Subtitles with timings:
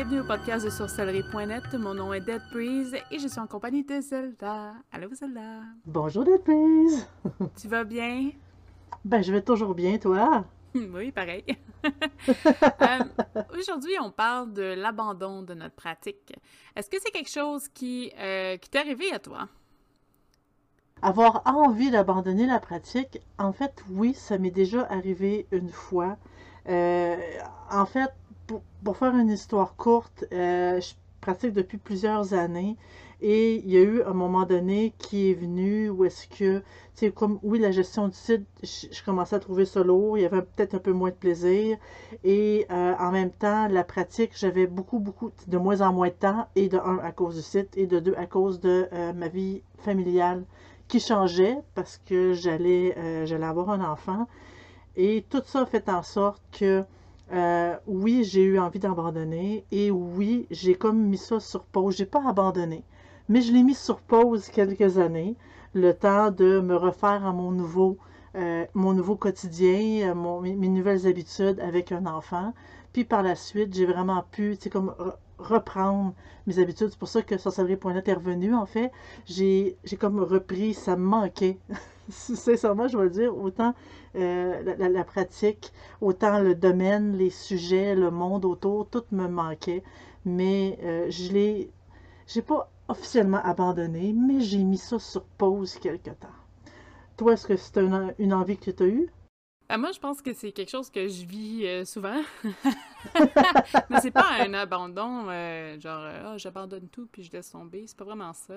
[0.00, 1.74] bienvenue au podcast de sorcellerie.net.
[1.74, 4.72] Mon nom est Dead Breeze et je suis en compagnie de Zelda.
[4.90, 5.60] Allô Zelda.
[5.84, 7.06] Bonjour Dead Breeze.
[7.60, 8.30] tu vas bien?
[9.04, 10.46] Ben, je vais toujours bien, toi?
[10.74, 11.44] oui, pareil.
[11.84, 16.32] euh, Aujourd'hui, on parle de l'abandon de notre pratique.
[16.74, 19.50] Est-ce que c'est quelque chose qui, euh, qui t'est arrivé à toi?
[21.02, 26.16] Avoir envie d'abandonner la pratique, en fait, oui, ça m'est déjà arrivé une fois.
[26.70, 27.16] Euh,
[27.70, 28.10] en fait,
[28.84, 32.76] pour, faire une histoire courte, euh, je pratique depuis plusieurs années.
[33.22, 36.62] Et il y a eu un moment donné qui est venu où est-ce que,
[36.94, 40.24] sais, comme, oui, la gestion du site, je, commençais à trouver ça lourd, il y
[40.24, 41.76] avait peut-être un peu moins de plaisir.
[42.24, 46.14] Et euh, en même temps, la pratique, j'avais beaucoup, beaucoup, de moins en moins de
[46.14, 49.12] temps et de un, à cause du site et de deux, à cause de euh,
[49.12, 50.44] ma vie familiale
[50.88, 54.26] qui changeait parce que j'allais j'allais avoir un enfant.
[54.96, 56.84] Et tout ça fait en sorte que
[57.32, 61.96] euh, oui, j'ai eu envie d'abandonner et oui, j'ai comme mis ça sur pause.
[61.96, 62.84] J'ai pas abandonné,
[63.28, 65.36] mais je l'ai mis sur pause quelques années,
[65.74, 67.98] le temps de me refaire à mon nouveau,
[68.34, 72.52] euh, mon nouveau quotidien, euh, mes, nouvelles habitudes avec un enfant.
[72.92, 74.94] Puis par la suite, j'ai vraiment pu, tu comme
[75.38, 76.14] reprendre
[76.46, 76.88] mes habitudes.
[76.90, 78.90] C'est pour ça que sorcellerie.net est revenu, en fait.
[79.26, 81.58] J'ai comme repris, ça me manquait.
[82.10, 83.74] Sincèrement, je vais le dire, autant
[84.16, 89.82] euh, la, pratique, autant le domaine, les sujets, le monde autour, tout me manquait.
[90.24, 91.70] Mais euh, je l'ai,
[92.26, 96.28] j'ai pas officiellement abandonné, mais j'ai mis ça sur pause quelque temps.
[97.16, 97.78] Toi, est-ce que c'est
[98.18, 99.10] une envie que tu as eue?
[99.68, 102.20] Ben, moi, je pense que c'est quelque chose que je vis euh, souvent.
[103.88, 105.26] Mais c'est pas un abandon,
[105.78, 107.84] genre, ah, j'abandonne tout puis je laisse tomber.
[107.86, 108.54] C'est pas vraiment ça.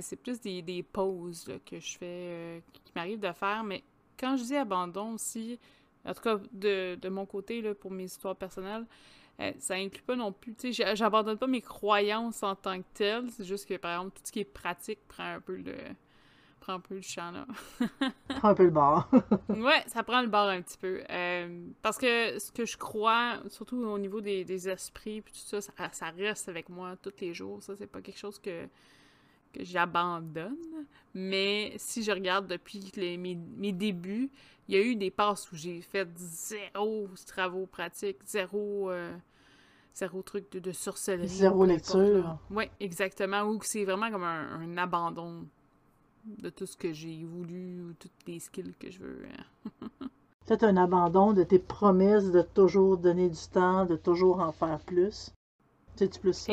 [0.00, 3.64] C'est plus des, des pauses que je fais, qui m'arrive de faire.
[3.64, 3.82] Mais
[4.18, 5.58] quand je dis abandon aussi,
[6.04, 8.86] en tout cas de, de mon côté, là, pour mes histoires personnelles,
[9.40, 12.86] euh, ça inclut pas non plus, tu sais, j'abandonne pas mes croyances en tant que
[12.94, 15.74] telles, c'est juste que, par exemple, tout ce qui est pratique prend un peu le,
[16.60, 17.46] prend un peu le champ, là.
[18.28, 19.10] prend un peu le bord.
[19.48, 21.02] ouais, ça prend le bord un petit peu.
[21.10, 25.40] Euh, parce que ce que je crois, surtout au niveau des, des esprits, puis tout
[25.40, 28.68] ça, ça, ça, reste avec moi tous les jours, ça, c'est pas quelque chose que
[29.54, 30.56] que j'abandonne.
[31.14, 34.30] Mais si je regarde depuis mes, mes, débuts,
[34.68, 39.14] il y a eu des passes où j'ai fait zéro travaux pratiques, zéro, euh,
[39.94, 41.28] zéro truc de, de sorcellerie.
[41.28, 42.38] Zéro lecture.
[42.50, 43.42] Oui, exactement.
[43.44, 45.46] Ou c'est vraiment comme un, abandon
[46.24, 49.22] de tout ce que j'ai voulu ou toutes les skills que je veux.
[50.46, 54.78] C'est un abandon de tes promesses de toujours donner du temps, de toujours en faire
[54.80, 55.32] plus.
[55.96, 56.52] C'est-tu plus ça?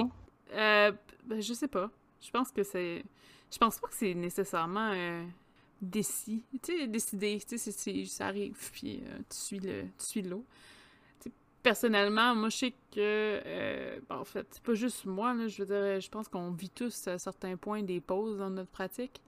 [0.53, 0.93] Euh,
[1.25, 1.91] ben, je sais pas.
[2.21, 3.03] Je pense que c'est.
[3.51, 5.25] Je pense pas que c'est nécessairement euh,
[5.81, 6.43] décis.
[6.61, 7.41] Tu sais, décidé.
[7.45, 10.45] Tu sais, ça arrive, puis euh, tu suis le, tu suis l'eau.
[11.63, 12.97] Personnellement, moi, je sais que.
[12.97, 15.47] Euh, en fait, c'est pas juste moi, là.
[15.47, 18.71] Je veux dire, je pense qu'on vit tous à certains points des pauses dans notre
[18.71, 19.21] pratique.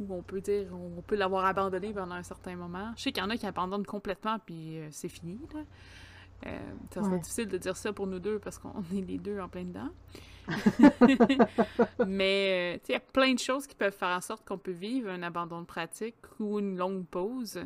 [0.00, 2.92] Où on peut dire, on peut l'avoir abandonné pendant un certain moment.
[2.96, 6.52] Je sais qu'il y en a qui abandonnent complètement, puis c'est fini, là.
[6.92, 9.48] ça serait difficile de dire ça pour nous deux parce qu'on est les deux en
[9.48, 9.90] plein dedans.
[12.06, 14.72] Mais euh, il y a plein de choses qui peuvent faire en sorte qu'on peut
[14.72, 17.56] vivre un abandon de pratique ou une longue pause.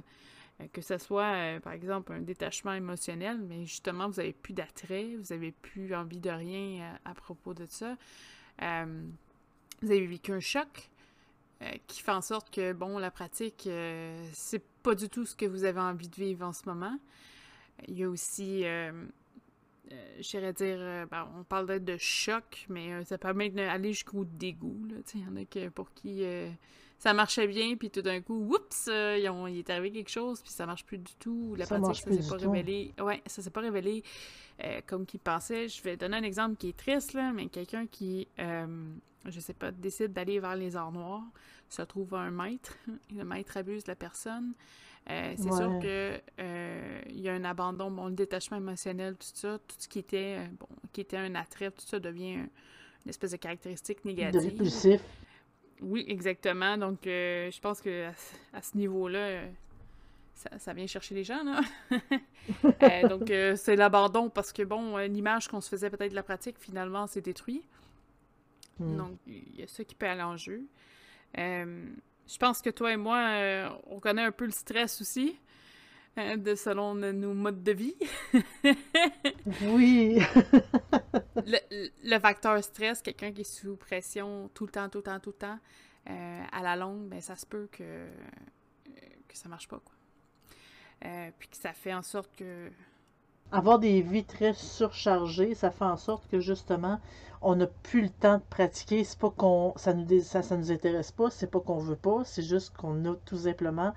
[0.61, 4.53] Euh, que ce soit, euh, par exemple, un détachement émotionnel, mais justement, vous n'avez plus
[4.53, 7.97] d'attrait, vous n'avez plus envie de rien à, propos de ça.
[8.59, 10.89] vous avez vécu un choc
[11.87, 13.69] qui fait en sorte que, bon, la pratique,
[14.33, 16.99] c'est pas du tout ce que vous avez envie de vivre en ce moment.
[17.87, 18.65] Il y a aussi
[19.93, 23.93] euh, j'irais dire, euh, ben, on parle de choc, mais euh, ça peut même aller
[23.93, 24.87] jusqu'au dégoût.
[25.15, 26.25] Il y en a que, pour qui
[27.03, 30.67] ça marchait bien, puis tout d'un coup, oups, il est arrivé quelque chose, puis ça
[30.67, 31.55] marche plus du tout.
[31.57, 32.95] La pratique, ça s'est pas révélé.
[33.01, 34.05] Ouais, ça s'est pas révélé
[34.87, 35.69] comme qu'il pensait.
[35.69, 39.73] Je vais donner un exemple qui est triste, là, mais quelqu'un qui, je sais pas,
[39.73, 41.25] décide d'aller vers les arts noirs,
[41.69, 42.77] se trouve un maître,
[43.17, 44.53] le maître abuse la personne.
[45.11, 49.27] Euh, c'est sûr que euh, il y a un abandon, bon, le détachement émotionnel, tout
[49.35, 53.09] ça, tout ce qui était euh, bon, qui était un attrait, tout ça devient une
[53.09, 54.41] espèce de caractéristique négative.
[54.41, 55.01] Répulsif.
[55.83, 56.77] Oui, exactement.
[56.79, 58.09] Donc, je pense que
[58.53, 59.43] à, ce niveau-là,
[60.35, 61.61] ça, vient chercher les gens, là.
[63.09, 67.07] donc, c'est l'abandon parce que, bon, l'image qu'on se faisait peut-être de la pratique, finalement,
[67.07, 67.65] s'est détruite.
[68.79, 68.97] Hmm.
[68.97, 70.63] Donc, il y a ça qui peut aller en jeu.
[72.27, 75.39] Je pense que toi et moi, euh, on connaît un peu le stress aussi,
[76.37, 77.97] de selon nos modes de vie.
[79.63, 80.21] oui.
[81.47, 85.31] le, facteur stress, quelqu'un qui est sous pression tout le temps, tout le temps, tout
[85.31, 85.59] le temps,
[86.11, 88.11] euh, à la longue, ben ça se peut que, euh,
[89.29, 89.95] que ça marche pas, quoi.
[91.39, 92.71] puis que ça fait en sorte que
[93.53, 97.01] avoir des vies très surchargées, ça fait en sorte que justement,
[97.43, 99.05] on n'a plus le temps de pratiquer.
[99.05, 102.25] C'est pas qu'on ça nous ça, ça nous intéresse pas, c'est pas qu'on veut pas,
[102.25, 103.93] c'est juste qu'on a tout simplement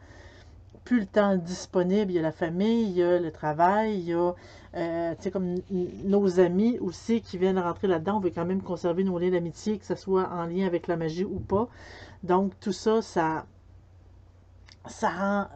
[0.86, 2.12] plus le temps disponible.
[2.12, 4.34] Il y a la famille, il y a le travail, il y a
[4.76, 8.18] euh, comme nos amis aussi qui viennent rentrer là-dedans.
[8.18, 10.96] On veut quand même conserver nos liens d'amitié, que ce soit en lien avec la
[10.96, 11.68] magie ou pas.
[12.24, 13.46] Donc tout ça, ça,
[14.86, 15.48] ça, rend,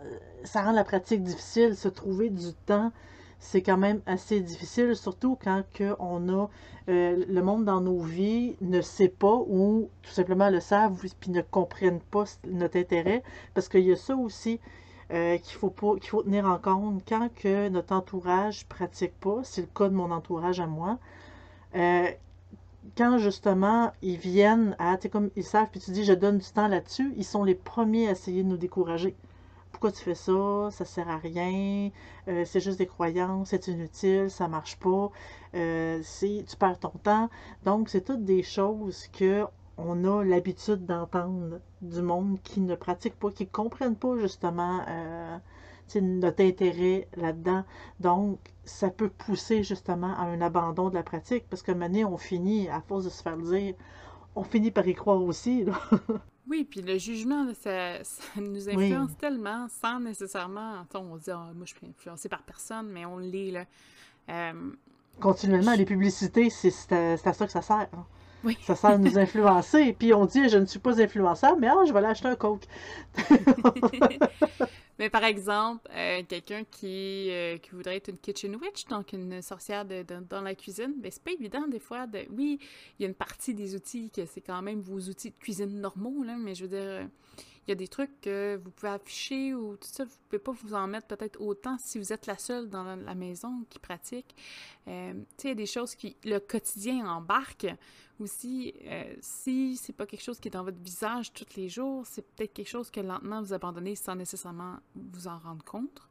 [0.44, 1.76] ça rend la pratique difficile.
[1.76, 2.92] Se trouver du temps,
[3.40, 5.64] c'est quand même assez difficile, surtout quand
[6.00, 6.50] on a
[6.90, 11.30] euh, le monde dans nos vies ne sait pas ou tout simplement le savent puis
[11.30, 13.22] ne comprennent pas notre intérêt.
[13.54, 14.60] Parce qu'il y a ça aussi.
[15.12, 19.62] Euh, qu'il faut, qu'il faut tenir en compte quand que notre entourage pratique pas, c'est
[19.62, 21.00] le cas de mon entourage à moi,
[21.74, 22.08] euh,
[22.96, 26.46] quand justement ils viennent à, tu comme ils savent, puis tu dis je donne du
[26.46, 29.16] temps là-dessus, ils sont les premiers à essayer de nous décourager.
[29.72, 30.70] Pourquoi tu fais ça?
[30.72, 31.90] Ça sert à rien.
[32.28, 35.10] Euh, c'est juste des croyances, c'est inutile, ça marche pas.
[35.54, 37.30] tu perds ton temps.
[37.66, 39.46] Donc, c'est toutes des choses que
[39.80, 44.82] on a l'habitude d'entendre du monde qui ne pratique pas, qui ne comprennent pas justement
[44.88, 45.38] euh,
[46.02, 47.64] notre intérêt là-dedans.
[48.00, 52.18] Donc, ça peut pousser justement à un abandon de la pratique parce que maintenant, on
[52.18, 53.74] finit, à force de se faire dire,
[54.36, 55.66] on finit par y croire aussi.
[56.50, 58.00] Oui, puis le jugement, ça,
[58.38, 60.84] nous influence tellement sans nécessairement.
[60.96, 63.52] On dit, ah, moi, je suis influencé par personne, mais on l'est.
[63.52, 63.66] là.
[64.30, 64.72] Euh,
[65.20, 67.88] Continuellement, les publicités, c'est à, ça que ça sert.
[67.94, 68.06] Hein.
[68.62, 69.94] Ça sert à nous influencer.
[69.94, 72.36] Puis on dit, je ne suis pas influençable, mais ah, je vais aller acheter un
[72.36, 72.64] Coke.
[75.00, 79.42] mais par exemple, euh, quelqu'un qui, euh, qui voudrait être une kitchen witch, donc une
[79.42, 82.08] sorcière de, dans la cuisine, mais ben, c'est pas évident des fois.
[82.08, 82.20] De...
[82.32, 82.60] Oui,
[82.98, 85.80] il y a une partie des outils que c'est quand même vos outils de cuisine
[85.82, 87.08] normaux, là, mais je veux dire
[87.68, 90.40] il y a des trucs que vous pouvez afficher ou tout ça, vous ne pouvez
[90.40, 93.80] pas vous en mettre peut-être autant si vous êtes la seule dans la maison qui
[93.80, 94.36] pratique.
[94.88, 97.68] Euh, tu sais, il y a des choses qui, le quotidien embarque
[98.20, 98.74] aussi.
[98.86, 102.22] Euh, si c'est pas quelque chose qui est dans votre visage tous les jours, c'est
[102.22, 106.02] peut-être quelque chose que lentement vous abandonnez sans nécessairement vous en rendre compte.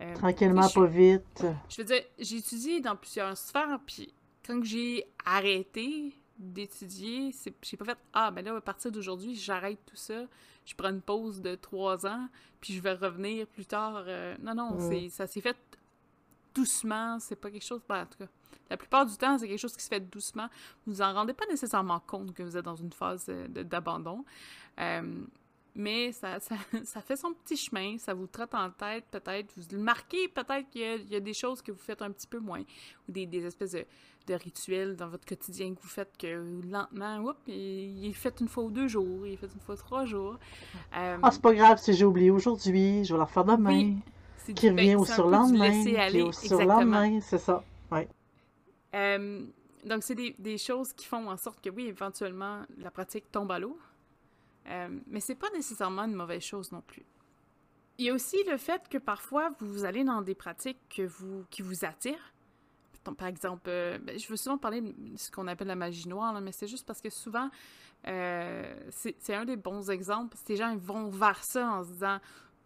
[0.00, 1.44] Euh, Tranquillement, pas vite.
[1.68, 4.12] Je veux dire, j'ai étudié dans plusieurs sphères, puis
[4.46, 7.32] quand j'ai arrêté d'étudier,
[7.62, 10.24] j'ai pas fait Ah, ben là, à partir d'aujourd'hui, j'arrête tout ça
[10.70, 12.28] je prends une pause de trois ans,
[12.60, 14.04] puis je vais revenir plus tard.
[14.06, 14.78] Euh, non, non,
[15.10, 15.56] ça s'est fait
[16.54, 17.18] doucement.
[17.18, 17.80] C'est pas quelque chose.
[17.88, 18.30] Ben, en tout cas,
[18.68, 20.48] la plupart du temps, c'est quelque chose qui se fait doucement.
[20.86, 24.24] Vous vous en rendez pas nécessairement compte que vous êtes dans une phase d'abandon.
[24.78, 25.24] Euh,
[25.74, 29.76] mais ça, ça, ça, fait son petit chemin, ça vous trotte en tête peut-être, vous
[29.76, 32.62] le marquez peut-être qu'il y, a des choses que vous faites un petit peu moins,
[33.08, 33.84] ou des, des espèces de,
[34.26, 38.48] de, rituels dans votre quotidien que vous faites que lentement, oups, il, est fait une
[38.48, 40.38] fois ou deux jours, il est fait une fois trois jours.
[40.96, 43.70] Euh, ah, c'est pas grave si j'ai oublié aujourd'hui, je vais la refaire demain.
[43.70, 43.96] Oui,
[44.54, 47.62] qui revient au surlendemain, qui au surlendemain, c'est ça,
[47.92, 48.00] oui.
[48.94, 49.46] Euh,
[49.84, 53.50] donc, c'est des, des, choses qui font en sorte que, oui, éventuellement, la pratique tombe
[53.52, 53.78] à l'eau.
[54.68, 57.04] Euh, mais c'est pas nécessairement une mauvaise chose non plus.
[57.98, 61.44] Il y a aussi le fait que parfois vous allez dans des pratiques que vous,
[61.50, 62.32] qui vous attirent.
[63.16, 66.38] Par exemple, euh, ben, je veux souvent parler de ce qu'on appelle la magie noire,
[66.40, 67.50] mais c'est juste parce que souvent,
[68.06, 70.36] euh, c'est un des bons exemples.
[70.44, 72.18] Ces gens vont vers ça en se disant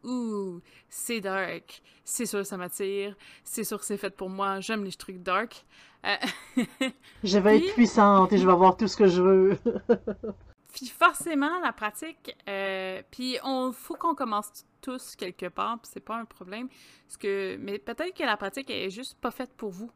[0.03, 4.93] Ouh, c'est dark, c'est sûr ça m'attire, c'est sûr c'est fait pour moi, j'aime les
[4.93, 5.65] trucs dark.
[7.25, 9.59] je vais être puissante et je vais avoir tout ce que je veux.
[10.75, 16.01] Puis forcément, la pratique, euh, puis on faut qu'on commence tous quelque part, puis c'est
[16.01, 16.69] pas un problème.
[17.07, 19.93] Parce que, mais peut-être que la pratique est juste pas faite pour vous.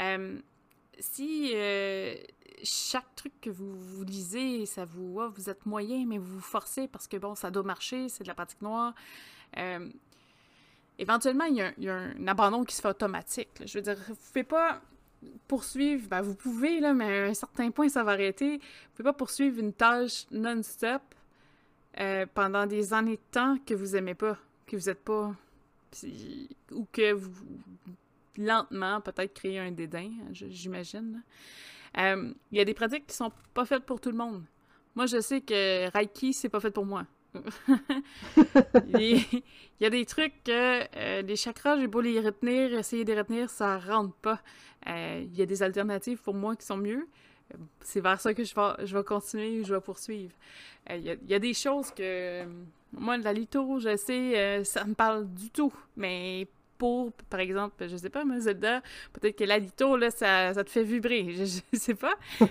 [0.00, 0.38] Euh,
[0.98, 2.14] si euh,
[2.62, 6.40] chaque truc que vous, vous lisez, ça vous, oh, vous êtes moyen, mais vous vous
[6.40, 8.92] forcez parce que bon, ça doit marcher, c'est de la pratique noire.
[10.98, 13.62] éventuellement, il y, a, un abandon qui se fait automatique.
[13.64, 14.82] Je veux dire, vous pouvez pas
[15.46, 18.58] poursuivre, ben vous pouvez, là, mais à un certain point, ça va arrêter.
[18.58, 21.02] Vous pouvez pas poursuivre une tâche non-stop
[21.98, 25.34] euh, pendant des années de temps que vous aimez pas, que vous êtes pas,
[26.72, 27.32] ou que vous,
[28.36, 31.22] lentement, peut-être créer un dédain, j'imagine.
[31.96, 34.42] Euh, il y a des pratiques qui sont pas faites pour tout le monde.
[34.94, 37.06] Moi, je sais que Reiki, c'est pas fait pour moi.
[38.98, 39.42] il,
[39.80, 43.50] y a des trucs que euh, chakras, j'ai beau les retenir, essayer de les retenir,
[43.50, 44.40] ça rentre pas.
[44.86, 47.06] Euh, il y a des alternatives pour moi qui sont mieux.
[47.80, 50.34] C'est vers ça que je vais, je vais continuer, je vais poursuivre.
[50.90, 52.44] Euh, il, y a, des choses que
[52.92, 55.72] moi, la litho, je sais, ça me parle du tout.
[55.96, 60.54] Mais pour, par exemple, je sais pas, moi, Zelda, peut-être que la litho, là, ça,
[60.54, 61.32] ça te fait vibrer.
[61.32, 62.14] Je, je sais pas.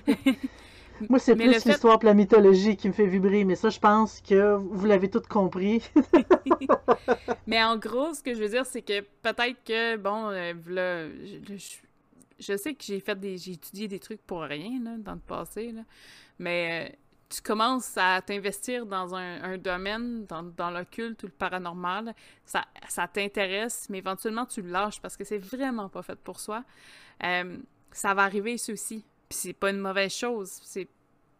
[1.10, 4.22] Moi, c'est plus fait- l'histoire la mythologie qui me fait vibrer, mais ça, je pense
[4.22, 5.82] que vous l'avez tout compris.
[7.48, 11.10] Mais en gros, ce que je veux dire, c'est que peut-être que, bon, euh, là,
[11.10, 11.78] je, je-
[12.40, 15.20] je sais que j'ai fait des, j'ai étudié des trucs pour rien, là, dans le
[15.20, 15.82] passé, là,
[16.40, 16.96] mais euh,
[17.30, 22.14] tu commences à t'investir dans un, un domaine, dans, dans l'occulte ou le paranormal,
[22.46, 26.40] ça, ça t'intéresse, mais éventuellement tu le lâches parce que c'est vraiment pas fait pour
[26.40, 26.64] soi.
[27.24, 27.58] Euh,
[27.92, 29.04] ça va arriver, ça aussi.
[29.30, 30.88] Puis c'est pas une mauvaise chose, c'est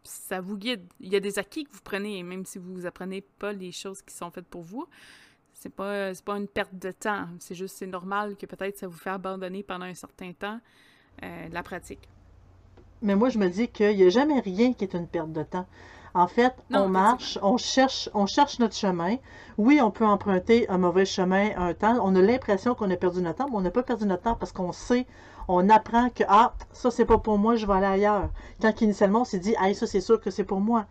[0.04, 0.86] ça vous guide.
[1.00, 4.02] Il y a des acquis que vous prenez, même si vous apprenez pas les choses
[4.02, 4.88] qui sont faites pour vous.
[5.54, 7.28] C'est pas, pas une perte de temps.
[7.40, 10.60] C'est juste, c'est normal que peut-être ça vous fait abandonner pendant un certain temps
[11.24, 12.08] euh, la pratique.
[13.02, 15.44] Mais moi, je me dis qu'il n'y a jamais rien qui est une perte de
[15.44, 15.68] temps.
[16.14, 19.18] En fait, Non, on marche, on cherche, on cherche notre chemin.
[19.58, 22.00] Oui, on peut emprunter un mauvais chemin un temps.
[22.02, 24.36] On a l'impression qu'on a perdu notre temps, mais on n'a pas perdu notre temps
[24.36, 25.06] parce qu'on sait,
[25.48, 28.30] on apprend que ah, ça c'est pas pour moi, je vais aller ailleurs.
[28.62, 30.86] Quand initialement on s'est dit, ah, ça c'est sûr que c'est pour moi.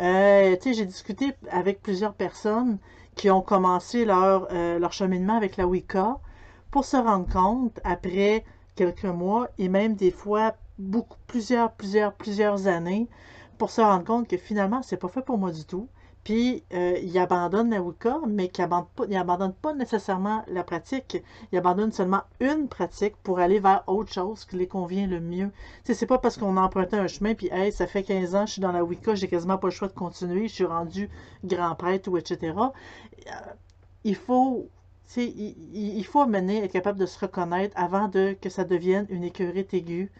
[0.00, 2.78] Euh, j'ai discuté avec plusieurs personnes
[3.14, 6.18] qui ont commencé leur, euh, leur cheminement avec la Wicca
[6.70, 12.66] pour se rendre compte, après quelques mois et même des fois beaucoup, plusieurs, plusieurs, plusieurs
[12.66, 13.08] années,
[13.56, 15.88] pour se rendre compte que finalement, c'est pas fait pour moi du tout.
[16.26, 21.22] Puis, euh, ils abandonnent la Wicca, mais pas, ils abandonnent pas nécessairement la pratique.
[21.52, 25.50] Ils abandonnent seulement une pratique pour aller vers autre chose qui les convient le mieux.
[25.84, 28.44] Tu sais, c'est pas parce qu'on a un chemin, puis hey, ça fait 15 ans,
[28.46, 31.08] je suis dans la Wicca, j'ai quasiment pas le choix de continuer, je suis rendu
[31.44, 32.72] grand prêtre ou etc.
[33.28, 33.30] Euh,
[34.04, 34.68] il faut,
[35.16, 35.22] il,
[35.72, 39.24] il- il faut mener, être capable de se reconnaître avant de que ça devienne une
[39.24, 40.10] écœurite aiguë,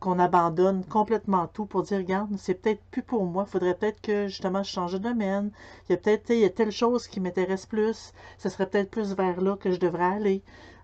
[0.00, 4.28] qu'on abandonne complètement tout pour dire, regarde, c'est peut-être plus pour moi, faudrait peut-être que
[4.28, 5.50] justement je change de domaine.
[5.88, 8.90] Il y a peut-être, il y a telle chose qui m'intéresse plus, ce serait peut-être
[8.90, 10.42] plus vers là que je devrais aller.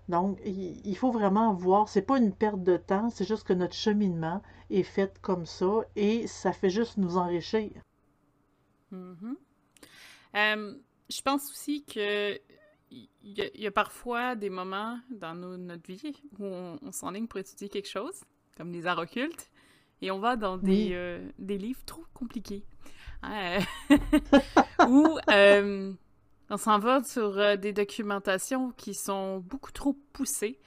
[0.09, 3.53] Donc, il, il faut vraiment voir, c'est pas une perte de temps, c'est juste que
[3.53, 7.71] notre cheminement est fait comme ça et ça fait juste nous enrichir.
[8.91, 9.37] Mhm.
[10.35, 10.75] Euh,
[11.09, 12.39] je pense aussi que
[12.91, 17.39] il y, a- il parfois des moments dans notre vie où on, on s'enligne pour
[17.39, 18.21] étudier quelque chose,
[18.57, 19.49] comme les arts occultes,
[20.01, 20.89] et on va dans des, Oui.
[20.93, 22.63] euh, des livres trop compliqués.
[23.21, 23.59] Hein,
[23.91, 23.97] euh,
[24.87, 25.93] Ou euh,
[26.49, 30.59] on s'en va sur euh, des documentations qui sont beaucoup trop poussées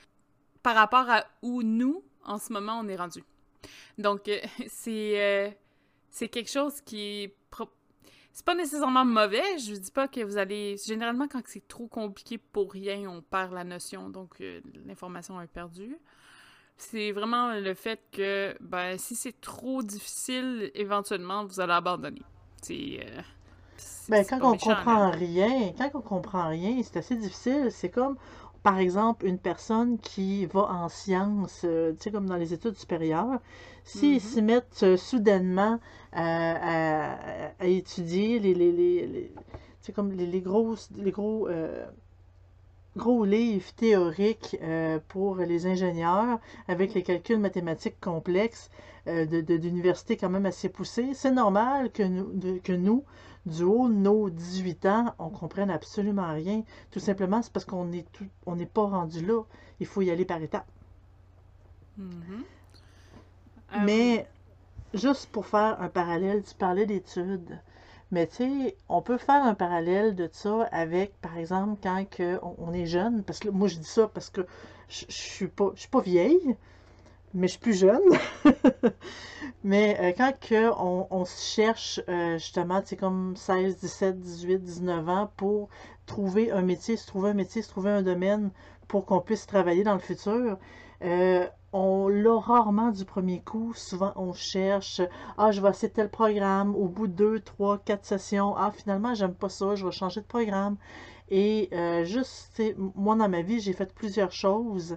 [0.63, 3.23] par rapport à où nous, en ce moment, on est rendu.
[3.99, 4.31] Donc,
[4.69, 5.57] c'est
[6.11, 7.31] c'est quelque chose qui
[8.37, 10.77] c'est pas nécessairement mauvais, je dis pas que vous allez...
[10.87, 15.47] Généralement, quand c'est trop compliqué pour rien, on perd la notion, donc euh, l'information est
[15.47, 15.97] perdue.
[16.77, 22.23] C'est vraiment le fait que, ben, si c'est trop difficile, éventuellement, vous allez abandonner.
[22.63, 23.01] C'est...
[23.07, 23.23] euh,
[24.09, 27.69] Ben, quand on méchant, comprend rien, quand on comprend rien, c'est assez difficile.
[27.71, 28.17] C'est comme,
[28.63, 32.77] par exemple, une personne qui va en sciences, euh, tu sais, comme dans les études
[32.77, 33.41] supérieures,
[33.85, 34.21] s'ils Mhm.
[34.21, 35.81] s'y mettent euh, soudainement
[36.13, 37.17] à,
[37.65, 39.33] étudier les, les, les, les-
[39.95, 41.49] comme les, les grosses, les gros,
[42.97, 48.71] gros livres théoriques euh, pour les ingénieurs avec les calculs mathématiques complexes
[49.09, 53.05] euh, de, de- d'universités quand même assez poussées, c'est normal que nous, de- que nous,
[53.47, 56.63] du haut de nos 18 ans, on comprenne absolument rien.
[56.91, 59.43] Tout simplement, c'est parce qu'on est tout, on n'est pas rendu là.
[59.81, 60.67] Il faut y aller par étapes.
[61.97, 62.45] Mhm.
[63.73, 64.27] Euh, Mais
[64.95, 67.61] juste pour faire un parallèle, tu parlais d'études.
[68.13, 72.39] Mais tu sais, on peut faire un parallèle de ça avec, par exemple, quand que
[72.59, 74.43] on, est jeune, parce que moi je dis ça parce que
[74.89, 76.57] je, je suis pas, vieille,
[77.35, 78.03] mais je suis plus jeune.
[79.65, 85.09] Mais euh, quand que on, cherche euh, justement, tu sais, comme 16, 17, 18, 19
[85.09, 85.69] ans pour
[86.07, 88.51] trouver un métier, se trouver un métier, se trouver un domaine
[88.87, 90.59] pour qu'on puisse travailler dans le futur,
[91.03, 93.73] euh, on l'a rarement du premier coup.
[93.75, 95.01] Souvent, on cherche,
[95.37, 96.75] ah, je vais essayer tel programme.
[96.75, 100.21] Au bout de deux, trois, quatre sessions, ah, finalement, j'aime pas ça, je vais changer
[100.21, 100.77] de programme.
[101.29, 102.63] Et euh, juste,
[102.95, 104.97] moi, dans ma vie, j'ai fait plusieurs choses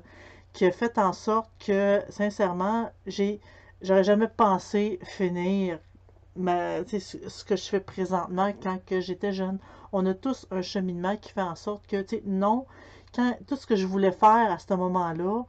[0.54, 3.40] qui a fait en sorte que, sincèrement, j'ai,
[3.82, 5.80] j'aurais jamais pensé finir
[6.36, 9.60] ma, ce que je fais présentement quand j'étais jeune.
[9.92, 12.66] On a tous un cheminement qui fait en sorte que, non,
[13.14, 15.46] quand tout ce que je voulais faire à ce moment-là,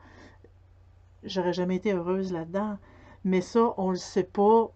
[1.24, 2.78] j'aurais jamais été heureuse là-dedans.
[3.24, 4.70] Mais ça, on le sait pas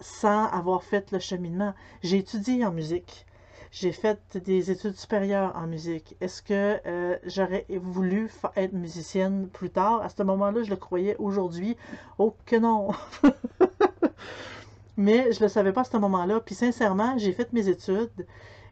[0.00, 1.74] sans avoir fait le cheminement.
[2.02, 3.26] J'ai étudié en musique.
[3.70, 6.16] J'ai fait des études supérieures en musique.
[6.20, 10.00] Est-ce que euh, j'aurais voulu être musicienne plus tard?
[10.02, 11.16] À ce moment-là, je le croyais.
[11.18, 11.76] Aujourd'hui,
[12.18, 12.90] oh que non!
[14.96, 16.40] Mais je le savais pas à ce moment-là.
[16.40, 18.26] Puis sincèrement, j'ai fait mes études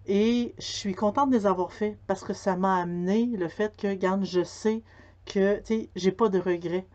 [0.06, 3.76] et je suis contente de les avoir fait parce que ça m'a amené le fait
[3.76, 4.82] que, regarde, je sais
[5.26, 6.86] que, tu sais, j'ai pas de regrets.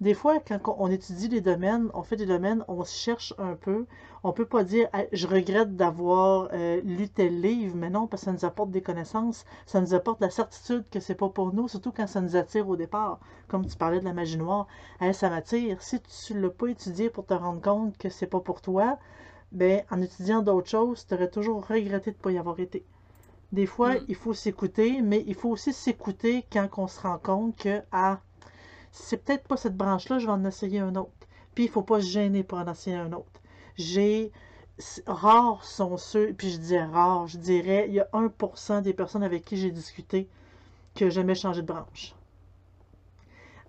[0.00, 3.84] Des fois, quand on étudie les domaines, on fait des domaines, on cherche un peu.
[4.22, 8.26] On peut pas dire je regrette d'avoir euh, lu tel livre, mais non, parce que
[8.26, 11.66] ça nous apporte des connaissances, ça nous apporte la certitude que c'est pas pour nous,
[11.66, 13.18] surtout quand ça nous attire au départ.
[13.48, 14.68] Comme tu parlais de la magie noire,
[15.12, 15.82] ça m'attire.
[15.82, 18.98] Si tu l'as pas étudié pour te rendre compte que c'est pas pour toi,
[19.50, 22.84] ben en étudiant d'autres choses, tu aurais toujours regretté de pas y avoir été.
[23.52, 24.04] Des fois, mm.
[24.08, 28.20] il faut s'écouter, mais il faut aussi s'écouter quand on se rend compte que ah,
[28.92, 31.12] c'est peut-être pas cette branche-là, je vais en essayer un autre.
[31.54, 33.40] Puis il faut pas se gêner pour en essayer un autre.
[33.76, 34.32] J'ai
[35.06, 39.22] rares sont ceux, puis je dis rares, je dirais, il y a 1% des personnes
[39.22, 40.28] avec qui j'ai discuté
[40.94, 42.14] qui n'ont jamais changé de branche.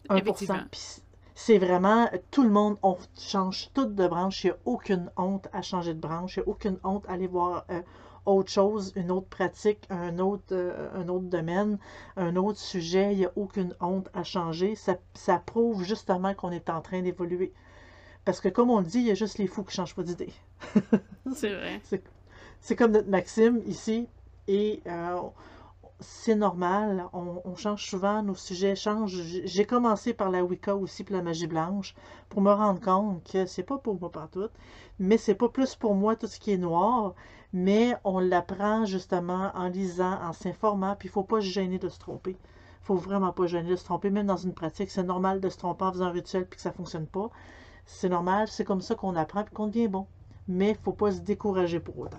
[0.10, 0.68] 1%.
[0.70, 1.02] Puis
[1.36, 5.48] c'est vraiment, tout le monde, on change toute de branche, il n'y a aucune honte
[5.54, 7.82] à changer de branche, il n'y a aucune honte à aller voir euh,
[8.26, 11.78] autre chose, une autre pratique, un autre, euh, un autre domaine,
[12.18, 13.14] un autre sujet.
[13.14, 14.76] Il n'y a aucune honte à changer.
[14.76, 17.54] Ça, ça prouve justement qu'on est en train d'évoluer.
[18.26, 19.96] Parce que comme on le dit, il y a juste les fous qui ne changent
[19.96, 20.34] pas d'idée.
[21.34, 21.82] c'est vrai.
[22.62, 24.08] C'est comme notre maxime ici.
[24.48, 25.18] Et euh,
[26.00, 27.06] c'est normal.
[27.14, 29.22] On, change souvent, nos sujets changent.
[29.44, 31.96] J'ai commencé par la Wicca aussi, puis la magie blanche,
[32.30, 34.48] pour me rendre compte que c'est pas pour moi partout,
[34.98, 37.16] mais c'est pas plus pour moi tout ce qui est noir
[37.54, 41.80] mais on l'apprend justement en lisant, en s'informant, puis il ne faut pas se gêner
[41.80, 42.32] de se tromper.
[42.32, 44.92] Il faut vraiment pas se gêner de se tromper, même dans une pratique.
[44.92, 47.30] C'est normal de se tromper en faisant un rituel puis que ça ne fonctionne pas.
[47.86, 50.08] C'est normal, c'est comme ça qu'on apprend et qu'on devient bon.
[50.48, 52.18] Mais il ne faut pas se décourager pour autant.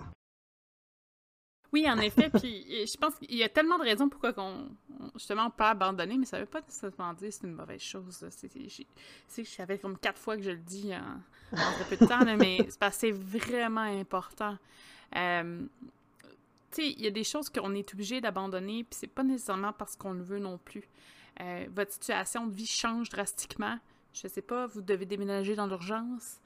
[1.73, 4.67] Oui, en effet, puis je pense qu'il y a tellement de raisons pourquoi on,
[5.15, 8.25] justement, peut abandonner, mais ça ne veut pas nécessairement dire que c'est une mauvaise chose.
[8.29, 12.25] C'est, ça fait comme quatre fois que je le dis en, très peu de temps,
[12.37, 14.57] mais c'est c'est vraiment important.
[15.15, 15.61] Euh,
[16.71, 19.73] tu sais, il y a des choses qu'on est obligé d'abandonner, puis c'est pas nécessairement
[19.73, 20.83] parce qu'on le veut non plus.
[21.41, 23.77] Euh, votre situation de vie change drastiquement.
[24.13, 26.39] Je sais pas, vous devez déménager dans l'urgence.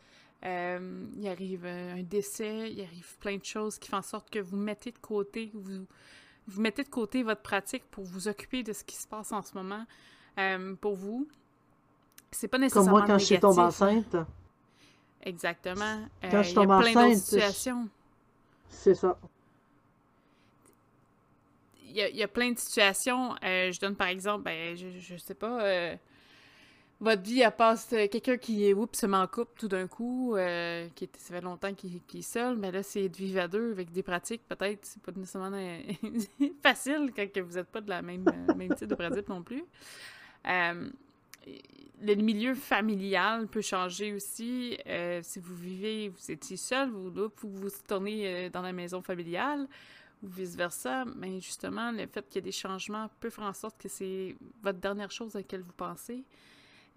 [0.44, 4.40] Euh, il arrive un décès, il arrive plein de choses qui font en sorte que
[4.40, 5.86] vous mettez de côté, vous,
[6.48, 9.42] vous mettez de côté votre pratique pour vous occuper de ce qui se passe en
[9.42, 9.86] ce moment
[10.82, 11.28] pour vous.
[12.32, 14.18] C'est pas nécessairement Comme moi quand je suis tombée enceinte.
[15.24, 16.08] Exactement.
[16.22, 17.36] Quand je tombe enceinte.
[18.70, 19.18] C'est ça.
[21.88, 23.36] Il y, a, plein de situations.
[23.42, 25.96] Euh, je donne par exemple, ben, je, je sais pas, euh,
[27.00, 30.36] votre vie, elle passe euh, quelqu'un qui est, oups, se m'en coupe tout d'un coup,
[30.94, 33.94] qui ça fait longtemps qu'il est seul, mais là, c'est de vivre à deux avec
[33.94, 35.56] des pratiques, peut-être, c'est pas nécessairement
[36.62, 38.26] facile quand vous n'êtes pas de la même,
[38.58, 39.64] même type de pratique non plus
[42.02, 44.78] le milieu familial peut changer aussi.
[44.88, 49.02] Euh, si vous vivez, vous étiez seul, vous, vous vous tournez euh, dans la maison
[49.02, 49.68] familiale
[50.24, 53.78] ou vice-versa, mais justement, le fait qu'il y ait des changements peut faire en sorte
[53.78, 56.24] que c'est votre dernière chose à laquelle vous pensez.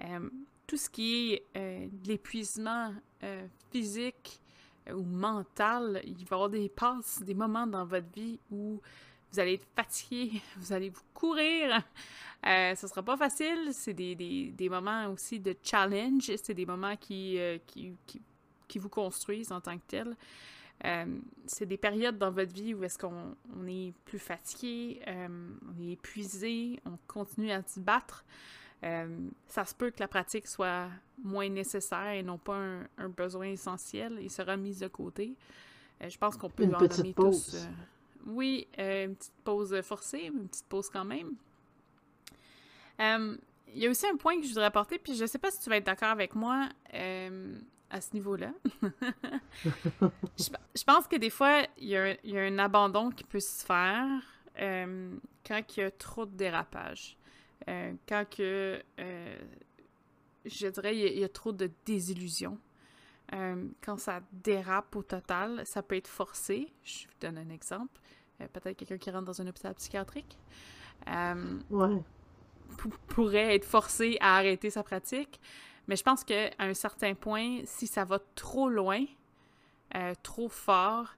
[0.01, 0.29] Euh,
[0.67, 1.43] tout ce qui est
[2.07, 2.93] l'épuisement
[3.73, 4.39] physique
[4.93, 8.79] ou mental, il va y avoir des passes, des moments dans votre vie où
[9.33, 11.83] vous allez être fatigué, vous allez vous courir.
[12.47, 13.71] Euh, ce sera pas facile.
[13.73, 16.31] C'est des, des, des, moments aussi de challenge.
[16.43, 18.23] C'est des moments qui, euh, qui, qui,
[18.67, 20.17] qui, vous construisent en tant que tel.
[20.85, 25.27] Euh, c'est des périodes dans votre vie où est-ce qu'on on est plus fatigué, euh,
[25.69, 28.25] on est épuisé, on continue à se battre.
[28.81, 30.89] ça se peut que la pratique soit
[31.21, 35.35] moins nécessaire et non pas un, un besoin essentiel et sera mise de côté.
[36.01, 37.45] je pense qu'on peut une petite pause.
[37.51, 37.69] tous.
[38.27, 41.33] Oui, euh, une petite pause forcée, une petite pause quand même.
[43.01, 43.37] Euh,
[43.75, 45.51] il y a aussi un point que je voudrais apporter, puis je ne sais pas
[45.51, 47.59] si tu vas être d'accord avec moi euh,
[47.91, 48.53] à ce niveau-là.
[50.39, 54.09] je, pense que des fois, il y, a, un abandon qui peut se faire
[54.57, 57.17] quand il y a trop de dérapage.
[57.67, 58.83] quand que,
[60.45, 62.59] je dirais, il y, a, trop de désillusion.
[63.31, 66.73] Quand ça dérape au total, ça peut être forcé.
[66.83, 68.01] Je vous donne un exemple.
[68.41, 70.39] Euh, peut-être quelqu'un qui rentre dans un hôpital psychiatrique.
[71.09, 71.59] Euh,
[73.09, 75.41] pourrait être forcé à arrêter sa pratique.
[75.87, 79.05] Mais je pense qu'à un certain point, si ça va trop loin,
[79.95, 81.15] euh, trop fort,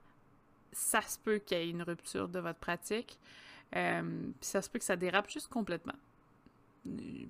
[0.71, 3.19] ça se peut qu'il y ait une rupture de votre pratique.
[3.71, 3.79] puis
[4.41, 5.95] ça se peut que ça dérape juste complètement.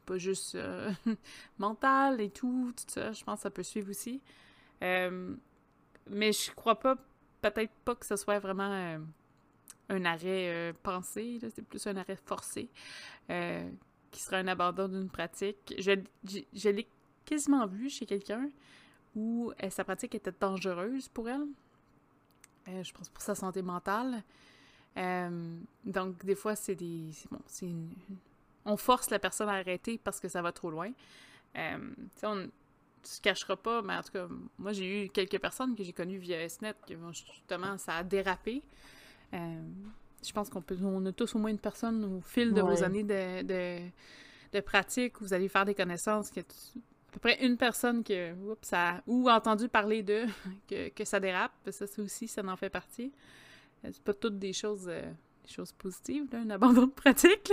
[0.06, 0.56] Pas juste
[1.58, 3.12] mental et tout, tout ça.
[3.12, 4.22] Je pense que ça peut suivre aussi.
[4.82, 6.96] Mais je crois pas,
[7.42, 9.00] peut-être pas que ce soit vraiment
[9.90, 12.70] un arrêt euh, pensé, c'est plus un arrêt forcé,
[13.30, 13.70] euh,
[14.12, 15.76] qui serait un abandon d'une pratique.
[15.78, 16.88] Je, l'ai
[17.26, 18.50] quasiment vu chez quelqu'un
[19.16, 21.48] où euh, sa pratique était dangereuse pour elle.
[22.68, 24.24] je pense pour sa santé mentale.
[25.86, 27.12] donc, des fois, c'est des.
[27.30, 27.70] Bon, c'est
[28.66, 30.92] On force la personne à arrêter parce que ça va trop loin.
[31.58, 32.48] Euh, on
[33.04, 35.94] tu se cacheras pas, mais en tout cas, moi, j'ai eu quelques personnes que j'ai
[35.94, 38.62] connues via SNET qui, justement, ça a dérapé.
[39.34, 39.62] Euh,
[40.24, 42.84] je pense qu'on peut, on a tous au moins une personne au fil de vos
[42.84, 43.90] années de,
[44.52, 46.44] de, pratique où vous allez faire des connaissances, qui à
[47.12, 50.26] peu près une personne que, oups, ça, ou entendu parler d'eux,
[50.70, 51.52] que, que, ça dérape.
[51.70, 53.12] Ça, aussi, ça en fait partie.
[53.84, 55.02] Euh, c'est pas toutes des choses, euh,
[55.44, 57.52] des choses positives, là, un abandon de pratique.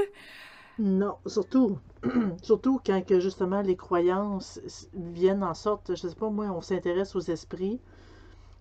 [0.78, 1.78] Non, surtout,
[2.42, 4.60] surtout quand que justement les croyances
[4.94, 7.80] viennent en sorte, je sais pas moi, on s'intéresse aux esprits,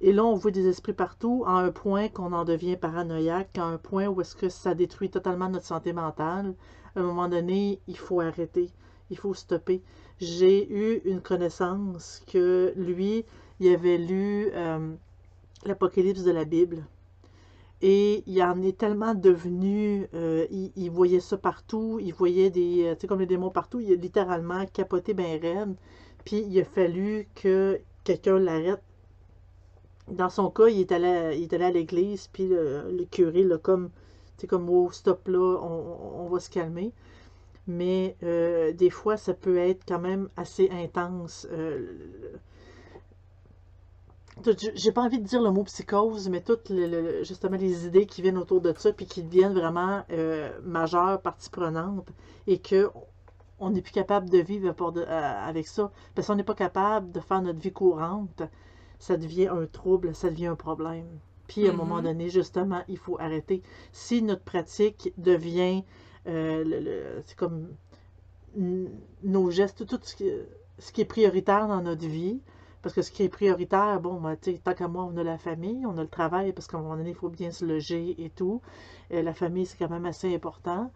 [0.02, 3.66] et là on voit des esprits partout, à un point qu'on en devient paranoïaque, à
[3.66, 6.56] un point où est-ce que ça détruit totalement notre santé mentale.
[6.96, 8.72] À un moment donné, il faut arrêter,
[9.12, 9.84] il faut stopper.
[10.20, 13.26] J'ai eu une connaissance que lui,
[13.60, 14.96] il avait lu euh,
[15.66, 16.84] l'Apocalypse de la Bible.
[17.82, 22.96] Et il en est tellement devenu, euh, il, voyait ça partout, il voyait des, euh,
[22.96, 25.76] tu sais, comme les démons partout, il a littéralement capoté ben raide.
[26.26, 28.82] Puis il a fallu que quelqu'un l'arrête.
[30.08, 33.90] Dans son cas, il est allé, à l'église, puis le, curé l'a comme,
[34.38, 36.94] tu sais, comme, oh, stop là, on, on va se calmer.
[37.68, 41.48] Mais euh, des fois, ça peut être quand même assez intense
[44.76, 46.72] j'ai pas envie de dire le mot psychose, mais toutes
[47.24, 51.50] justement les idées qui viennent autour de ça, puis qui deviennent vraiment euh, majeures, partie
[51.50, 52.08] prenante,
[52.46, 52.90] et que
[53.60, 54.74] on n'est plus capable de vivre
[55.10, 55.92] avec ça.
[56.14, 58.44] Parce qu'on n'est pas capable de faire notre vie courante,
[59.00, 61.08] ça devient un trouble, ça devient un problème.
[61.48, 62.04] Puis à un moment mm-hmm.
[62.04, 63.64] donné, justement, il faut arrêter.
[63.92, 65.84] Si notre pratique devient
[66.28, 67.70] euh, c'est comme
[69.24, 70.16] nos gestes, tout ce
[70.92, 72.42] qui est prioritaire dans notre vie,
[72.88, 75.86] parce que ce qui est prioritaire, bon, ben, tant qu'à moi, on a la famille,
[75.86, 78.30] on a le travail, parce qu'à un moment donné, il faut bien se loger et
[78.30, 78.62] tout.
[79.10, 80.90] Et la famille, c'est quand même assez important.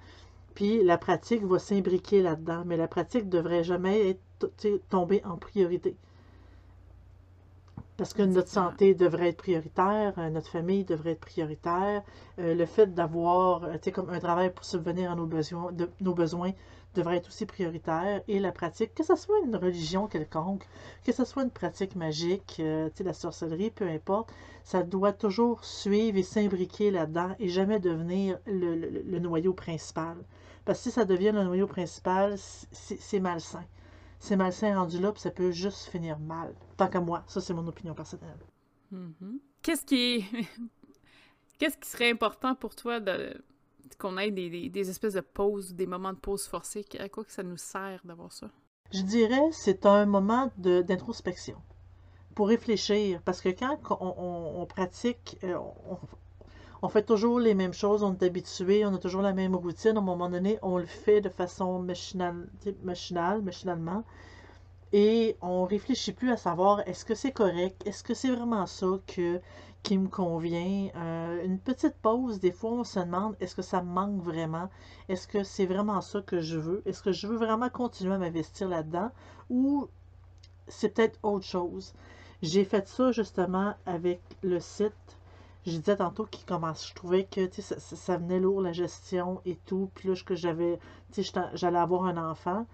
[0.55, 5.35] Puis la pratique va s'imbriquer là-dedans, mais la pratique ne devrait jamais être tombée en
[5.35, 5.97] priorité.
[7.97, 12.03] Parce que notre santé devrait être prioritaire, euh, notre famille devrait être prioritaire,
[12.39, 16.13] euh, le fait d'avoir euh, comme un travail pour subvenir à nos besoins, de, nos
[16.13, 16.53] besoins
[16.95, 20.65] devrait être aussi prioritaire et la pratique, que ce soit une religion quelconque,
[21.03, 26.17] que ce soit une pratique magique, euh, la sorcellerie, peu importe, ça doit toujours suivre
[26.17, 30.17] et s'imbriquer là-dedans et jamais devenir le, noyau principal.
[30.65, 33.65] Parce que si ça devient le noyau principal, c'est malsain.
[34.19, 36.53] C'est malsain rendu là, puis ça peut juste finir mal.
[36.77, 38.37] Tant qu'à moi, ça c'est mon opinion personnelle.
[38.93, 39.39] Mm-hmm.
[39.63, 40.25] Qu'est-ce qui
[41.57, 43.43] Qu'est-ce qui serait important pour toi de,
[43.97, 46.85] qu'on ait des, espèces de pauses, des moments de pause forcés.
[46.99, 48.49] À quoi que ça nous sert d'avoir ça?
[48.91, 51.57] Je dirais c'est un moment d'introspection
[52.35, 53.21] pour réfléchir.
[53.23, 55.57] Parce que quand on, pratique, euh,
[56.81, 59.97] on, fait toujours les mêmes choses, on est habitué, on a toujours la même routine.
[59.97, 62.47] À un moment donné, on le fait de façon machinale,
[62.83, 64.03] machinale machinalement.
[64.93, 68.87] Et on réfléchit plus à savoir est-ce que c'est correct, est-ce que c'est vraiment ça
[69.07, 69.39] que
[69.83, 70.89] qui me convient.
[70.95, 74.69] Euh, une petite pause, des fois, on se demande est-ce que ça me manque vraiment?
[75.09, 76.81] Est-ce que c'est vraiment ça que je veux?
[76.85, 79.11] Est-ce que je veux vraiment continuer à m'investir là-dedans?
[79.49, 79.87] Ou
[80.67, 81.93] c'est peut-être autre chose?
[82.41, 85.17] J'ai fait ça justement avec le site.
[85.65, 86.87] Je disais tantôt qu'il commence.
[86.87, 89.91] Je trouvais que ça, ça, venait lourd la gestion et tout.
[89.93, 90.79] Plus que j'avais,
[91.53, 92.65] j'allais avoir un enfant.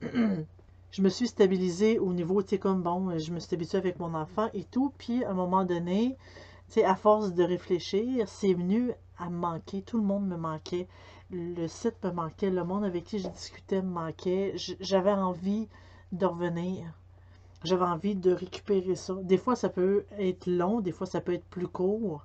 [0.90, 3.98] je me suis stabilisée au niveau, tu sais, comme bon, je me suis habituée avec
[3.98, 4.92] mon enfant et tout.
[4.98, 6.16] Puis à un moment donné,
[6.68, 9.82] tu sais, à force de réfléchir, c'est venu à me manquer.
[9.82, 10.88] Tout le monde me manquait.
[11.30, 12.50] Le site me manquait.
[12.50, 14.54] Le monde avec qui je discutais me manquait.
[14.80, 15.68] J'avais envie
[16.12, 16.92] de revenir.
[17.62, 19.14] J'avais envie de récupérer ça.
[19.22, 22.24] Des fois, ça peut être long, des fois, ça peut être plus court.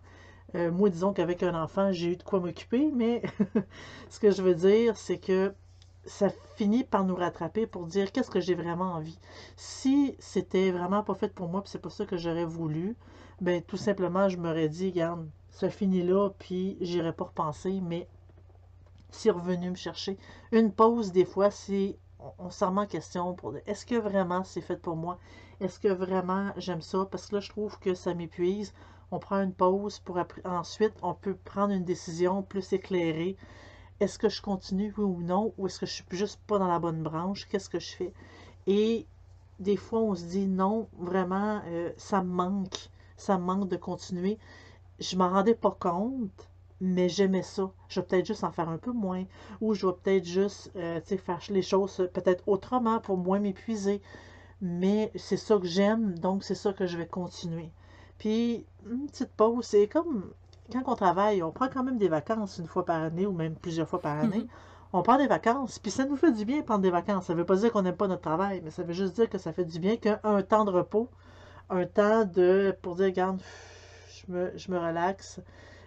[0.56, 3.22] Euh, moi, disons qu'avec un enfant, j'ai eu de quoi m'occuper, mais
[4.10, 5.54] ce que je veux dire, c'est que
[6.06, 9.20] ça finit par nous rattraper pour dire qu'est-ce que j'ai vraiment envie.
[9.56, 12.96] Si c'était vraiment pas fait pour moi, puis c'est pas ça que j'aurais voulu,
[13.42, 18.08] ben tout simplement, je m'aurais dit, regarde, ça finit là, puis j'irai pas repenser, mais
[19.10, 20.18] c'est revenu me chercher.
[20.52, 21.98] Une pause, des fois, c'est
[22.40, 25.18] on, s'en met en question pour dire est-ce que vraiment c'est fait pour moi?
[25.60, 27.08] Est-ce que vraiment j'aime ça?
[27.10, 28.74] Parce que là, je trouve que ça m'épuise.
[29.12, 33.38] On prend une pause pour ensuite, on peut prendre une décision plus éclairée
[34.00, 36.68] est-ce que je continue, oui ou non, ou est-ce que je suis juste pas dans
[36.68, 38.14] la bonne branche, qu'est-ce que je fais?
[38.68, 39.06] Et
[39.60, 43.78] des fois, on se dit non, vraiment, euh, ça me manque, ça me manque de
[43.78, 44.38] continuer.
[45.00, 46.50] Je m'en rendais pas compte,
[46.82, 47.72] mais j'aimais ça.
[47.88, 49.26] Je vais peut-être juste en faire un peu moins,
[49.62, 54.02] ou je vais peut-être juste euh, faire les choses peut-être autrement pour moins m'épuiser.
[54.62, 57.72] Mais c'est ça que j'aime, donc c'est ça que je vais continuer.
[58.18, 60.32] Puis, une petite pause, c'est comme
[60.72, 63.56] quand on travaille, on prend quand même des vacances une fois par année ou même
[63.56, 64.40] plusieurs fois par année.
[64.40, 64.48] Mhm.
[64.94, 67.26] on prend des vacances, puis ça nous fait du bien prendre des vacances.
[67.26, 69.38] Ça veut pas dire qu'on n'aime pas notre travail, mais ça veut juste dire que
[69.38, 71.10] ça fait du bien qu'un temps de repos,
[71.70, 73.42] un temps de pour dire, regarde,
[74.10, 75.42] je me, je me relaxe,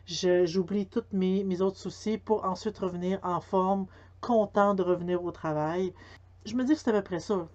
[0.06, 3.86] j'oublie tous mes, mes autres soucis pour ensuite revenir en forme,
[4.20, 5.92] content de revenir au travail.
[6.44, 7.48] Je me dis que c'est à peu près ça,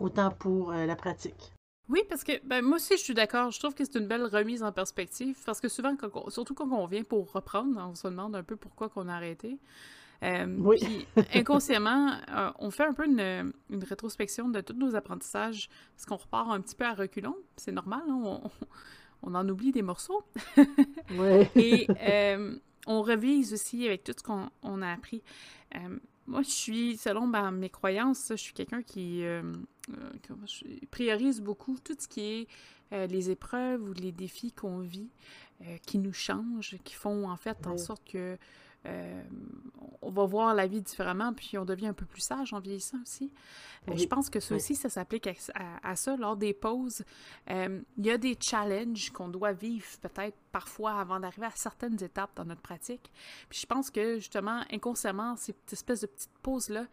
[0.00, 1.51] autant pour euh, la pratique.
[1.88, 3.50] Oui, parce que ben, moi aussi, je suis d'accord.
[3.50, 6.70] Je trouve que c'est une belle remise en perspective parce que souvent, quand surtout quand
[6.70, 9.58] on vient pour reprendre, on se demande un peu pourquoi qu'on a arrêté.
[10.22, 10.78] Euh, oui.
[10.80, 16.16] Puis, inconsciemment, euh, on fait un peu une, rétrospection de tous nos apprentissages parce qu'on
[16.16, 17.36] repart un petit peu à reculons.
[17.56, 18.40] C'est normal, hein,
[19.22, 20.22] on, en oublie des morceaux.
[21.10, 21.48] oui.
[21.56, 25.22] Et euh, on revise aussi avec tout ce qu'on a appris.
[26.26, 29.24] moi, je suis, selon mes croyances, je suis quelqu'un qui
[30.90, 32.48] priorise beaucoup tout ce qui est
[33.08, 35.08] les épreuves ou les défis qu'on vit,
[35.86, 38.36] qui nous changent, qui font en fait en sorte que
[38.86, 39.22] euh,
[40.00, 43.00] on va voir la vie différemment, puis on devient un peu plus sage en vieillissant
[43.02, 43.30] aussi.
[43.88, 45.28] Euh, je pense que ça aussi, ça s'applique
[45.82, 46.16] à, ça.
[46.16, 47.04] Lors des pauses,
[47.50, 52.02] euh, il y a des challenges qu'on doit vivre peut-être parfois avant d'arriver à certaines
[52.02, 53.12] étapes dans notre pratique.
[53.48, 56.86] Puis je pense que justement, inconsciemment, cette espèce de petite pause-là,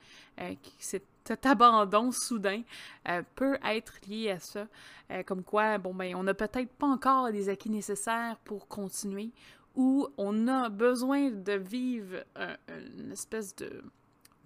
[1.29, 2.63] cet abandon soudain
[3.35, 4.65] peut être lié à ça.
[5.27, 9.29] comme quoi, bon, ben, on n'a peut-être pas encore les acquis nécessaires pour continuer
[9.75, 12.23] où on a besoin de vivre
[12.97, 13.83] une espèce de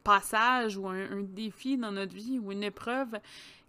[0.04, 3.18] passage ou un, défi dans notre vie ou une épreuve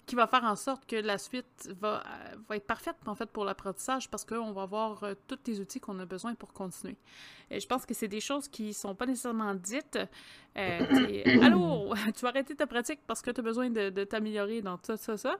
[0.06, 3.26] qui va faire en sorte que la suite va, euh, va être parfaite, en fait,
[3.26, 6.96] pour l'apprentissage parce qu'on va avoir euh, tous les outils qu'on a besoin pour continuer.
[7.50, 9.98] Et je pense que c'est des choses qui sont pas nécessairement dites.
[10.56, 14.62] Euh, Allô, tu vas arrêter ta pratique parce que tu as besoin de, de t'améliorer
[14.62, 15.36] dans ça, ça, ça.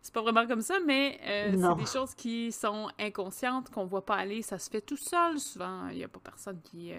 [0.00, 4.16] C'est pas vraiment comme ça, mais c'est des choses qui sont inconscientes, qu'on voit pas
[4.16, 4.42] aller.
[4.42, 5.38] Ça se fait tout seul.
[5.38, 6.92] Souvent, il n'y a pas personne qui,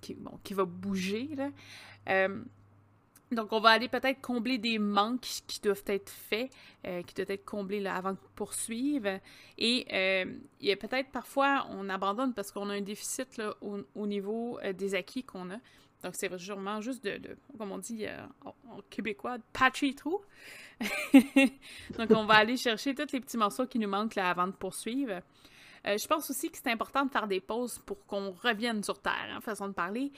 [0.00, 2.28] qui, bon, qui va bouger, là.
[3.34, 6.50] Donc, on va aller peut-être combler des manques qui doivent être faits,
[6.86, 9.20] euh, qui doivent être comblés avant de poursuivre.
[9.58, 14.06] Et euh, il y a peut-être parfois, on abandonne parce qu'on a un déficit au,
[14.06, 15.58] niveau euh, des acquis qu'on a.
[16.02, 17.18] Donc, c'est sûrement juste de,
[17.56, 18.06] comme on dit
[18.44, 20.20] en, québécois, patchy trou.
[21.98, 24.52] Donc, on va aller chercher tous les petits morceaux qui nous manquent là, avant de
[24.52, 25.20] poursuivre.
[25.84, 29.30] je pense aussi que c'est important de faire des pauses pour qu'on revienne sur Terre,
[29.30, 30.12] hein, façon de parler.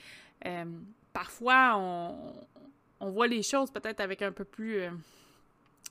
[1.13, 2.35] parfois, on,
[3.01, 4.91] on voit les choses peut-être avec un peu plus euh,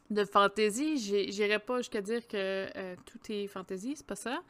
[0.09, 0.97] de fantaisie.
[0.97, 2.35] J'irai pas jusqu'à dire que
[2.75, 4.41] euh, tout est fantaisie, c'est pas ça.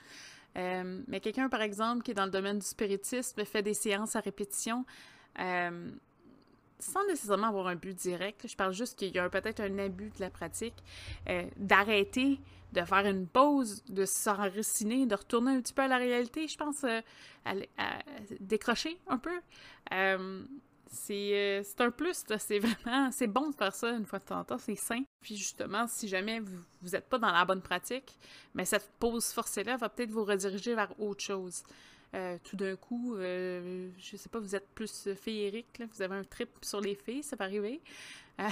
[0.57, 4.15] Euh, mais quelqu'un, par exemple, qui est dans le domaine du spiritisme, fait des séances
[4.15, 4.85] à répétition
[6.77, 8.47] sans nécessairement avoir un but direct.
[8.47, 10.75] Je parle juste qu'il y a peut-être un abus de la pratique,
[11.57, 12.39] d'arrêter,
[12.73, 16.47] de faire une pause, de s'enraciner, de retourner un petit peu à la réalité.
[16.47, 17.61] Je pense à,
[18.39, 19.41] décrocher un peu.
[21.09, 24.39] Euh, c'est un plus, c'est vraiment, c'est bon de faire ça une fois de temps
[24.39, 25.03] en temps, c'est sain.
[25.21, 28.15] Puis justement, si jamais vous n'êtes pas dans la bonne pratique,
[28.53, 31.63] mais cette pause forcée-là va peut-être vous rediriger vers autre chose.
[32.13, 36.23] Euh, tout d'un coup, euh, je sais pas, vous êtes plus féerique, vous avez un
[36.23, 37.81] trip sur les filles, ça peut arriver.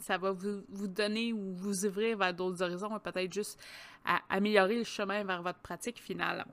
[0.00, 3.58] ça va vous, vous, donner ou vous ouvrir vers d'autres horizons, peut-être juste
[4.04, 6.44] à améliorer le chemin vers votre pratique finale.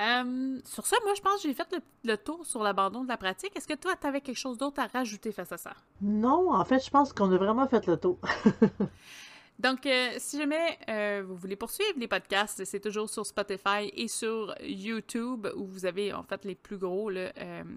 [0.00, 3.16] Euh, sur ça, moi, je pense que j'ai fait le, tour sur l'abandon de la
[3.16, 3.56] pratique.
[3.56, 5.72] Est-ce que toi, tu avais quelque chose d'autre à rajouter face à ça?
[6.00, 8.18] Non, en fait, je pense qu'on a vraiment fait le tour.
[9.58, 14.06] Donc, euh, si jamais euh, vous voulez poursuivre les podcasts, c'est toujours sur Spotify et
[14.06, 17.10] sur YouTube où vous avez en fait les plus gros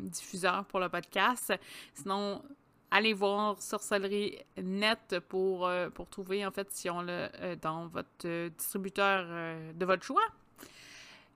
[0.04, 1.52] diffuseurs pour le podcast.
[1.96, 2.44] Sinon,
[2.92, 9.26] allez voir Sorcellerie Net pour, pour trouver en fait si on l'a dans votre distributeur
[9.74, 10.22] de votre choix.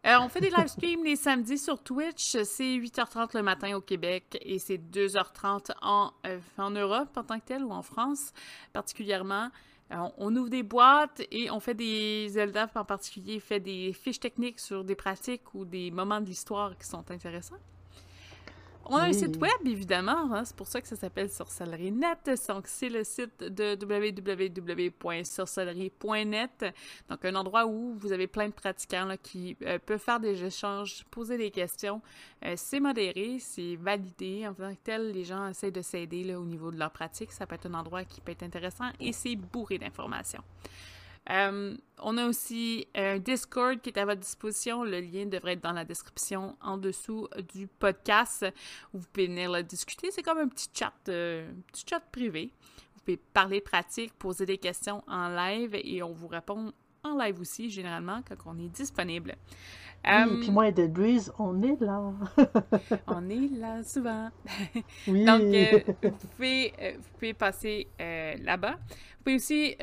[0.06, 2.38] Euh, on fait des live streams les samedis sur Twitch.
[2.44, 7.40] C'est 8h30 le matin au Québec et c'est 2h30 en, euh, en Europe en tant
[7.40, 8.32] que tel ou en France
[8.72, 9.50] particulièrement.
[10.18, 14.60] On ouvre des boîtes et on fait des Zelda en particulier, fait des fiches techniques
[14.60, 17.60] sur des pratiques ou des moments de l'histoire qui sont intéressants.
[18.88, 22.40] On a un site web, évidemment, hein, c'est pour ça que ça s'appelle Sorcellerie.net.
[22.48, 26.66] Donc, c'est le site de www.sorcellerie.net.
[27.10, 31.04] Donc, un endroit où vous avez plein de pratiquants qui euh, peuvent faire des échanges,
[31.10, 32.00] poser des questions.
[32.44, 34.48] Euh, c'est modéré, c'est validé.
[34.48, 37.32] En tant que tel, les gens essaient de s'aider au niveau de leur pratique.
[37.32, 40.44] Ça peut être un endroit qui peut être intéressant et c'est bourré d'informations.
[41.32, 44.84] Euh, on a aussi un Discord qui est à votre disposition.
[44.84, 48.46] Le lien devrait être dans la description en dessous du podcast
[48.94, 50.12] où vous pouvez venir le discuter.
[50.12, 52.52] C'est comme un petit chat, euh, petit chat privé.
[52.96, 56.72] Vous pouvez parler pratique, poser des questions en live et on vous répond
[57.04, 59.36] en live aussi, généralement, quand on est disponible.
[60.08, 62.14] Oui, puis moi et Dead Breeze, on est là.
[63.08, 64.30] on est là souvent.
[65.08, 65.26] oui.
[65.26, 68.76] Donc, euh, vous, pouvez, euh, vous pouvez passer euh, là-bas.
[68.76, 69.76] Vous pouvez aussi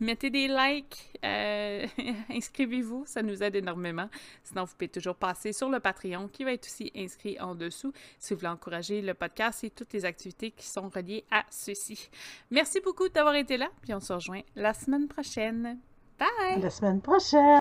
[0.00, 1.12] mettez des likes,
[2.30, 4.08] inscrivez-vous, ça nous aide énormément.
[4.42, 7.92] Sinon, vous pouvez toujours passer sur le Patreon qui va être aussi inscrit en dessous
[8.18, 12.08] si vous voulez encourager le podcast et toutes les activités qui sont reliées à ceci.
[12.50, 15.78] Merci beaucoup d'avoir été là, puis on se rejoint la semaine prochaine.
[16.18, 16.60] Bye!
[16.60, 17.46] La semaine prochaine!